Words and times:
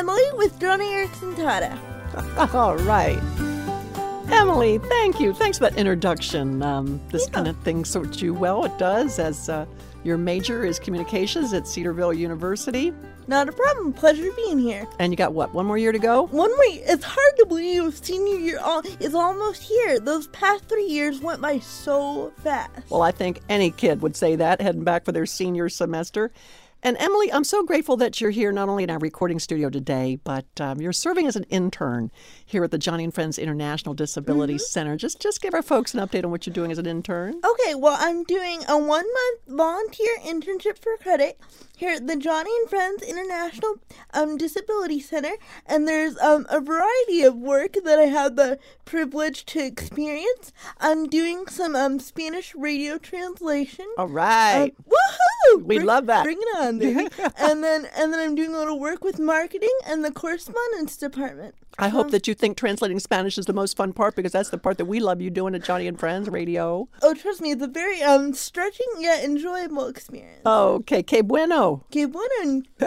Emily 0.00 0.32
with 0.32 0.58
Joni 0.58 0.86
Eareckson 0.94 1.34
Tada. 1.34 2.54
All 2.54 2.74
right. 2.78 3.20
Emily, 4.32 4.78
thank 4.78 5.20
you. 5.20 5.34
Thanks 5.34 5.58
for 5.58 5.64
that 5.64 5.76
introduction. 5.76 6.62
Um, 6.62 6.98
this 7.10 7.26
yeah. 7.26 7.34
kind 7.34 7.48
of 7.48 7.58
thing 7.58 7.84
suits 7.84 8.22
you 8.22 8.32
well. 8.32 8.64
It 8.64 8.78
does, 8.78 9.18
as 9.18 9.50
uh, 9.50 9.66
your 10.02 10.16
major 10.16 10.64
is 10.64 10.78
communications 10.78 11.52
at 11.52 11.68
Cedarville 11.68 12.14
University. 12.14 12.94
Not 13.26 13.50
a 13.50 13.52
problem. 13.52 13.92
Pleasure 13.92 14.30
being 14.36 14.58
here. 14.58 14.86
And 14.98 15.12
you 15.12 15.18
got 15.18 15.34
what? 15.34 15.52
One 15.52 15.66
more 15.66 15.76
year 15.76 15.92
to 15.92 15.98
go? 15.98 16.22
One 16.28 16.50
more. 16.50 16.64
It's 16.66 17.04
hard 17.04 17.36
to 17.36 17.44
believe 17.44 17.94
senior 17.94 18.38
year 18.38 18.58
is 19.00 19.14
almost 19.14 19.62
here. 19.62 20.00
Those 20.00 20.28
past 20.28 20.64
three 20.64 20.86
years 20.86 21.20
went 21.20 21.42
by 21.42 21.58
so 21.58 22.32
fast. 22.42 22.70
Well, 22.88 23.02
I 23.02 23.10
think 23.10 23.40
any 23.50 23.70
kid 23.70 24.00
would 24.00 24.16
say 24.16 24.34
that 24.36 24.62
heading 24.62 24.82
back 24.82 25.04
for 25.04 25.12
their 25.12 25.26
senior 25.26 25.68
semester. 25.68 26.32
And 26.82 26.96
Emily, 26.98 27.30
I'm 27.32 27.44
so 27.44 27.62
grateful 27.62 27.96
that 27.98 28.20
you're 28.20 28.30
here 28.30 28.52
not 28.52 28.68
only 28.68 28.84
in 28.84 28.90
our 28.90 28.98
recording 28.98 29.38
studio 29.38 29.68
today, 29.68 30.18
but 30.24 30.46
um, 30.60 30.80
you're 30.80 30.92
serving 30.92 31.26
as 31.26 31.36
an 31.36 31.44
intern 31.50 32.10
here 32.44 32.64
at 32.64 32.70
the 32.70 32.78
Joni 32.78 33.04
and 33.04 33.12
Friends 33.14 33.38
International 33.38 33.94
Disability 33.94 34.54
mm-hmm. 34.54 34.60
Center. 34.60 34.96
Just 34.96 35.20
just 35.20 35.42
give 35.42 35.52
our 35.52 35.62
folks 35.62 35.92
an 35.92 36.00
update 36.00 36.24
on 36.24 36.30
what 36.30 36.46
you're 36.46 36.54
doing 36.54 36.72
as 36.72 36.78
an 36.78 36.86
intern. 36.86 37.40
Okay, 37.44 37.74
well, 37.74 37.96
I'm 37.98 38.24
doing 38.24 38.62
a 38.66 38.78
one 38.78 39.04
month 39.04 39.40
volunteer 39.46 40.16
internship 40.24 40.78
for 40.78 40.96
credit 40.96 41.38
here 41.76 41.94
at 41.94 42.06
the 42.06 42.14
Joni 42.14 42.54
and 42.60 42.70
Friends 42.70 43.02
International 43.02 43.76
um, 44.14 44.36
Disability 44.36 45.00
Center, 45.00 45.32
and 45.66 45.86
there's 45.86 46.18
um, 46.18 46.46
a 46.48 46.60
variety 46.60 47.22
of 47.22 47.36
work 47.36 47.76
that 47.84 47.98
I 47.98 48.04
had 48.04 48.36
the 48.36 48.58
privilege 48.84 49.44
to 49.46 49.64
experience. 49.64 50.52
I'm 50.78 51.08
doing 51.08 51.46
some 51.46 51.76
um, 51.76 52.00
Spanish 52.00 52.54
radio 52.54 52.96
translation. 52.98 53.86
All 53.98 54.08
right. 54.08 54.74
Uh, 54.86 54.92
woohoo! 55.56 55.64
We 55.70 55.76
bring, 55.76 55.86
love 55.86 56.06
that. 56.06 56.24
Bring 56.24 56.38
it 56.40 56.58
on, 56.58 56.78
baby. 56.78 57.08
and 57.38 57.62
then 57.62 57.86
and 57.96 58.12
then 58.12 58.20
I'm 58.20 58.34
doing 58.34 58.54
a 58.54 58.58
little 58.58 58.78
work 58.78 59.04
with 59.04 59.18
marketing 59.18 59.76
and 59.86 60.04
the 60.04 60.10
correspondence 60.10 60.96
department. 60.96 61.54
I 61.78 61.88
hope 61.88 62.06
um, 62.06 62.10
that 62.10 62.26
you 62.26 62.34
think 62.34 62.56
translating 62.56 62.98
Spanish 62.98 63.38
is 63.38 63.46
the 63.46 63.52
most 63.52 63.76
fun 63.76 63.92
part 63.92 64.16
because 64.16 64.32
that's 64.32 64.50
the 64.50 64.58
part 64.58 64.76
that 64.78 64.84
we 64.84 65.00
love 65.00 65.20
you 65.20 65.30
doing 65.30 65.54
at 65.54 65.62
Joni 65.62 65.88
and 65.88 65.98
Friends 65.98 66.28
Radio. 66.28 66.88
Oh, 67.00 67.14
trust 67.14 67.40
me, 67.40 67.52
it's 67.52 67.62
a 67.62 67.68
very 67.68 68.02
um 68.02 68.34
stretching 68.34 68.86
yet 68.98 69.24
enjoyable 69.24 69.86
experience. 69.86 70.42
Oh, 70.44 70.74
okay, 70.74 71.02
que 71.02 71.22
bueno. 71.22 71.84
Que 71.90 72.06
bueno. 72.06 72.62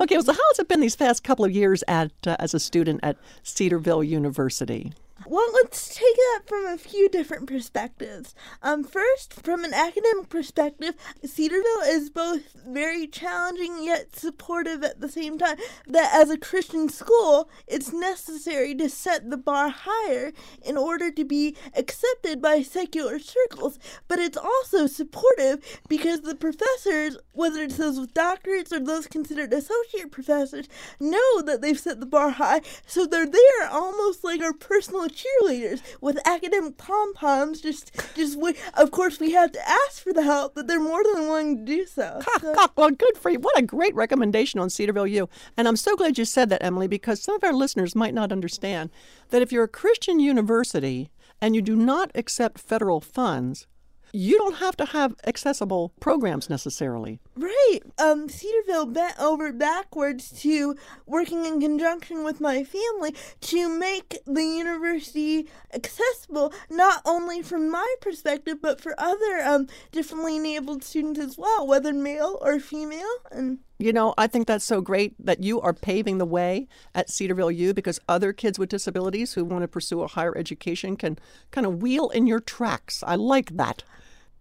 okay, 0.00 0.16
well, 0.16 0.22
so 0.22 0.32
how 0.32 0.40
has 0.50 0.58
it 0.58 0.68
been 0.68 0.80
these 0.80 0.96
past 0.96 1.24
couple 1.24 1.44
of 1.44 1.52
years 1.52 1.84
at 1.88 2.12
uh, 2.26 2.36
as 2.38 2.54
a 2.54 2.60
student 2.60 3.00
at 3.02 3.16
Cedarville 3.42 4.04
University? 4.04 4.92
Well, 5.26 5.46
let's 5.52 5.94
take 5.94 6.16
that 6.16 6.42
from 6.46 6.66
a 6.66 6.76
few 6.76 7.08
different 7.08 7.46
perspectives. 7.46 8.34
Um, 8.60 8.82
first, 8.82 9.34
from 9.34 9.64
an 9.64 9.72
academic 9.72 10.28
perspective, 10.28 10.94
Cedarville 11.24 11.82
is 11.84 12.10
both 12.10 12.54
very 12.66 13.06
challenging 13.06 13.84
yet 13.84 14.16
supportive 14.16 14.82
at 14.82 15.00
the 15.00 15.08
same 15.08 15.38
time. 15.38 15.58
That 15.86 16.12
as 16.12 16.28
a 16.30 16.38
Christian 16.38 16.88
school, 16.88 17.48
it's 17.68 17.92
necessary 17.92 18.74
to 18.76 18.88
set 18.88 19.30
the 19.30 19.36
bar 19.36 19.68
higher 19.68 20.32
in 20.60 20.76
order 20.76 21.10
to 21.12 21.24
be 21.24 21.56
accepted 21.76 22.42
by 22.42 22.62
secular 22.62 23.18
circles. 23.20 23.78
But 24.08 24.18
it's 24.18 24.38
also 24.38 24.86
supportive 24.86 25.80
because 25.88 26.22
the 26.22 26.34
professors, 26.34 27.16
whether 27.32 27.62
it's 27.62 27.76
those 27.76 28.00
with 28.00 28.14
doctorates 28.14 28.72
or 28.72 28.80
those 28.80 29.06
considered 29.06 29.52
associate 29.52 30.10
professors, 30.10 30.68
know 30.98 31.42
that 31.42 31.60
they've 31.62 31.78
set 31.78 32.00
the 32.00 32.06
bar 32.06 32.30
high, 32.30 32.62
so 32.86 33.06
they're 33.06 33.26
there 33.26 33.68
almost 33.70 34.24
like 34.24 34.42
our 34.42 34.52
personal 34.52 35.08
cheerleaders 35.12 35.80
with 36.00 36.18
academic 36.26 36.76
pom 36.76 37.14
poms. 37.14 37.60
Just, 37.60 37.92
just 38.14 38.38
wait. 38.38 38.56
Of 38.74 38.90
course, 38.90 39.20
we 39.20 39.32
have 39.32 39.52
to 39.52 39.68
ask 39.68 40.02
for 40.02 40.12
the 40.12 40.22
help, 40.22 40.54
but 40.54 40.66
they're 40.66 40.80
more 40.80 41.02
than 41.04 41.22
willing 41.22 41.58
to 41.58 41.64
do 41.64 41.86
so. 41.86 42.20
so. 42.40 42.54
well, 42.76 42.90
good 42.90 43.16
for 43.16 43.30
you. 43.30 43.38
What 43.38 43.58
a 43.58 43.62
great 43.62 43.94
recommendation 43.94 44.60
on 44.60 44.70
Cedarville 44.70 45.06
U. 45.06 45.28
And 45.56 45.68
I'm 45.68 45.76
so 45.76 45.96
glad 45.96 46.18
you 46.18 46.24
said 46.24 46.48
that, 46.50 46.62
Emily, 46.62 46.88
because 46.88 47.22
some 47.22 47.34
of 47.34 47.44
our 47.44 47.52
listeners 47.52 47.94
might 47.94 48.14
not 48.14 48.32
understand 48.32 48.90
that 49.30 49.42
if 49.42 49.52
you're 49.52 49.64
a 49.64 49.68
Christian 49.68 50.20
university 50.20 51.10
and 51.40 51.54
you 51.54 51.62
do 51.62 51.76
not 51.76 52.10
accept 52.14 52.60
federal 52.60 53.00
funds, 53.00 53.66
you 54.12 54.36
don't 54.36 54.56
have 54.56 54.76
to 54.76 54.84
have 54.84 55.14
accessible 55.26 55.92
programs 55.98 56.50
necessarily. 56.50 57.18
Right. 57.34 57.80
Um, 57.98 58.28
Cedarville 58.28 58.86
bent 58.86 59.18
over 59.18 59.52
backwards 59.52 60.30
to 60.42 60.76
working 61.06 61.46
in 61.46 61.60
conjunction 61.60 62.22
with 62.22 62.40
my 62.40 62.62
family 62.62 63.14
to 63.40 63.68
make 63.68 64.18
the 64.26 64.44
university 64.44 65.48
accessible, 65.72 66.52
not 66.68 67.00
only 67.06 67.42
from 67.42 67.70
my 67.70 67.94
perspective, 68.02 68.58
but 68.60 68.80
for 68.80 68.94
other 68.98 69.42
um, 69.44 69.66
differently 69.92 70.36
enabled 70.36 70.84
students 70.84 71.18
as 71.18 71.38
well, 71.38 71.66
whether 71.66 71.92
male 71.92 72.38
or 72.42 72.60
female. 72.60 73.16
And 73.30 73.60
you 73.78 73.92
know, 73.92 74.14
I 74.16 74.28
think 74.28 74.46
that's 74.46 74.64
so 74.64 74.80
great 74.80 75.14
that 75.24 75.42
you 75.42 75.60
are 75.60 75.72
paving 75.72 76.18
the 76.18 76.26
way 76.26 76.68
at 76.94 77.10
Cedarville 77.10 77.50
U 77.50 77.74
because 77.74 77.98
other 78.08 78.32
kids 78.32 78.56
with 78.56 78.68
disabilities 78.68 79.34
who 79.34 79.44
want 79.44 79.62
to 79.62 79.68
pursue 79.68 80.02
a 80.02 80.06
higher 80.06 80.36
education 80.38 80.96
can 80.96 81.18
kind 81.50 81.66
of 81.66 81.82
wheel 81.82 82.08
in 82.10 82.28
your 82.28 82.38
tracks. 82.38 83.02
I 83.04 83.16
like 83.16 83.56
that. 83.56 83.82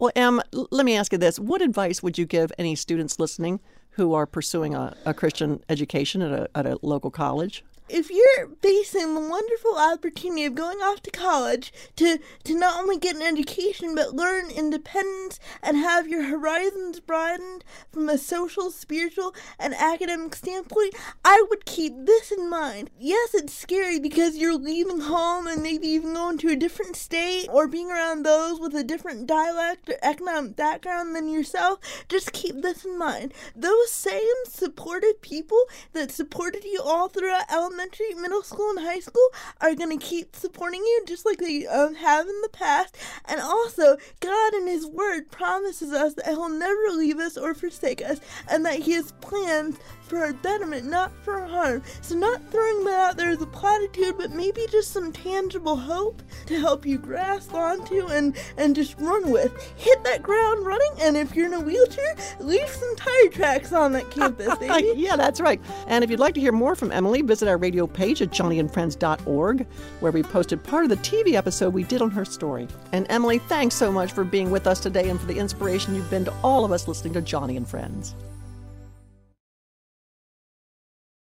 Well, 0.01 0.11
Em, 0.15 0.41
let 0.51 0.83
me 0.83 0.95
ask 0.95 1.11
you 1.11 1.19
this. 1.19 1.37
What 1.37 1.61
advice 1.61 2.01
would 2.01 2.17
you 2.17 2.25
give 2.25 2.51
any 2.57 2.73
students 2.73 3.19
listening 3.19 3.59
who 3.91 4.15
are 4.15 4.25
pursuing 4.25 4.73
a, 4.73 4.95
a 5.05 5.13
Christian 5.13 5.63
education 5.69 6.23
at 6.23 6.31
a, 6.31 6.49
at 6.55 6.65
a 6.65 6.79
local 6.81 7.11
college? 7.11 7.63
If 7.91 8.09
you're 8.09 8.49
facing 8.61 9.13
the 9.13 9.19
wonderful 9.19 9.75
opportunity 9.77 10.45
of 10.45 10.55
going 10.55 10.77
off 10.79 11.01
to 11.01 11.11
college 11.11 11.73
to, 11.97 12.19
to 12.45 12.57
not 12.57 12.81
only 12.81 12.97
get 12.97 13.15
an 13.15 13.21
education 13.21 13.93
but 13.95 14.15
learn 14.15 14.49
independence 14.49 15.39
and 15.61 15.75
have 15.77 16.07
your 16.07 16.23
horizons 16.23 16.99
broadened 16.99 17.65
from 17.91 18.07
a 18.07 18.17
social, 18.17 18.71
spiritual, 18.71 19.35
and 19.59 19.73
academic 19.75 20.35
standpoint, 20.35 20.95
I 21.25 21.43
would 21.49 21.65
keep 21.65 21.93
this 22.05 22.31
in 22.31 22.49
mind. 22.49 22.89
Yes, 22.97 23.33
it's 23.33 23.53
scary 23.53 23.99
because 23.99 24.37
you're 24.37 24.57
leaving 24.57 25.01
home 25.01 25.47
and 25.47 25.61
maybe 25.61 25.87
even 25.87 26.13
going 26.13 26.37
to 26.39 26.49
a 26.49 26.55
different 26.55 26.95
state 26.95 27.47
or 27.51 27.67
being 27.67 27.91
around 27.91 28.23
those 28.23 28.59
with 28.59 28.73
a 28.73 28.83
different 28.83 29.27
dialect 29.27 29.89
or 29.89 29.95
economic 30.01 30.55
background 30.55 31.15
than 31.15 31.27
yourself. 31.27 31.79
Just 32.07 32.31
keep 32.31 32.61
this 32.61 32.85
in 32.85 32.97
mind. 32.97 33.33
Those 33.55 33.91
same 33.91 34.21
supportive 34.45 35.21
people 35.21 35.63
that 35.91 36.11
supported 36.11 36.63
you 36.63 36.81
all 36.81 37.09
throughout 37.09 37.51
elementary 37.51 37.80
elementary, 37.81 38.13
middle 38.15 38.43
school, 38.43 38.69
and 38.69 38.79
high 38.79 38.99
school 38.99 39.27
are 39.59 39.73
going 39.73 39.97
to 39.97 40.05
keep 40.05 40.35
supporting 40.35 40.81
you 40.81 41.03
just 41.07 41.25
like 41.25 41.39
they 41.39 41.65
um, 41.65 41.95
have 41.95 42.27
in 42.27 42.41
the 42.41 42.49
past. 42.49 42.95
And 43.25 43.39
also, 43.41 43.97
God 44.19 44.53
in 44.53 44.67
His 44.67 44.85
Word 44.85 45.31
promises 45.31 45.91
us 45.91 46.13
that 46.15 46.27
He'll 46.27 46.49
never 46.49 46.89
leave 46.91 47.17
us 47.17 47.37
or 47.37 47.53
forsake 47.53 48.01
us, 48.03 48.19
and 48.49 48.65
that 48.65 48.79
He 48.79 48.91
has 48.91 49.13
plans 49.13 49.77
for 50.11 50.19
our 50.19 50.33
betterment, 50.33 50.85
not 50.85 51.09
for 51.23 51.39
our 51.39 51.47
harm. 51.47 51.81
So, 52.01 52.15
not 52.15 52.41
throwing 52.51 52.83
that 52.83 52.99
out 52.99 53.17
there 53.17 53.29
as 53.29 53.41
a 53.41 53.47
platitude, 53.47 54.15
but 54.17 54.31
maybe 54.31 54.65
just 54.69 54.91
some 54.91 55.13
tangible 55.13 55.77
hope 55.77 56.21
to 56.47 56.59
help 56.59 56.85
you 56.85 56.97
grasp 56.97 57.53
onto 57.53 58.07
and, 58.07 58.37
and 58.57 58.75
just 58.75 58.99
run 58.99 59.31
with. 59.31 59.51
Hit 59.77 60.03
that 60.03 60.21
ground 60.21 60.65
running, 60.65 60.91
and 60.99 61.15
if 61.15 61.33
you're 61.33 61.45
in 61.45 61.53
a 61.53 61.61
wheelchair, 61.61 62.15
leave 62.39 62.67
some 62.67 62.95
tire 62.97 63.29
tracks 63.29 63.71
on 63.71 63.93
that 63.93 64.11
campus, 64.11 64.53
baby. 64.59 64.93
yeah, 64.97 65.15
that's 65.15 65.39
right. 65.39 65.61
And 65.87 66.03
if 66.03 66.09
you'd 66.09 66.19
like 66.19 66.35
to 66.35 66.41
hear 66.41 66.51
more 66.51 66.75
from 66.75 66.91
Emily, 66.91 67.21
visit 67.21 67.47
our 67.47 67.57
radio 67.57 67.70
page 67.87 68.21
at 68.21 68.31
joniandfriends.org, 68.31 69.65
where 69.99 70.11
we 70.11 70.23
posted 70.23 70.63
part 70.63 70.83
of 70.83 70.89
the 70.89 70.97
TV 70.97 71.33
episode 71.33 71.73
we 71.73 71.83
did 71.83 72.01
on 72.01 72.11
her 72.11 72.25
story. 72.25 72.67
And 72.91 73.05
Emily, 73.09 73.39
thanks 73.39 73.75
so 73.75 73.91
much 73.91 74.11
for 74.11 74.23
being 74.23 74.51
with 74.51 74.67
us 74.67 74.79
today 74.79 75.09
and 75.09 75.19
for 75.19 75.25
the 75.25 75.37
inspiration 75.37 75.95
you've 75.95 76.09
been 76.09 76.25
to 76.25 76.33
all 76.43 76.65
of 76.65 76.71
us 76.71 76.87
listening 76.87 77.13
to 77.13 77.21
Joni 77.21 77.57
and 77.57 77.67
Friends. 77.67 78.15